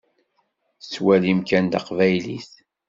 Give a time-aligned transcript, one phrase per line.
[0.81, 2.51] Tettwalim kan taqbaylit.